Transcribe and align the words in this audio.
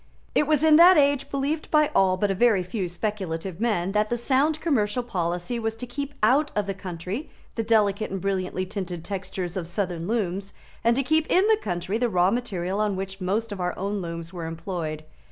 It 0.33 0.47
was 0.47 0.63
in 0.63 0.77
that 0.77 0.97
age 0.97 1.29
believed 1.29 1.69
by 1.69 1.91
all 1.93 2.17
but 2.17 2.31
a 2.31 2.33
very 2.33 2.63
few 2.63 2.89
speculative 2.89 3.59
men 3.59 3.91
that 3.91 4.09
the 4.09 4.17
sound 4.17 4.59
commercial 4.59 5.03
policy 5.03 5.59
was 5.59 5.75
to 5.75 5.85
keep 5.85 6.15
out 6.23 6.49
of 6.55 6.65
the 6.65 6.73
country 6.73 7.29
the 7.53 7.61
delicate 7.61 8.09
and 8.09 8.19
brilliantly 8.19 8.65
tinted 8.65 9.03
textures 9.05 9.55
of 9.55 9.67
southern 9.67 10.07
looms, 10.07 10.55
and 10.83 10.95
to 10.95 11.03
keep 11.03 11.27
in 11.27 11.45
the 11.45 11.57
country 11.61 11.99
the 11.99 12.09
raw 12.09 12.31
material 12.31 12.79
on 12.81 12.95
which 12.95 13.21
most 13.21 13.51
of 13.51 13.61
our 13.61 13.77
own 13.77 14.01
looms 14.01 14.33
were 14.33 14.47
employed. 14.47 15.05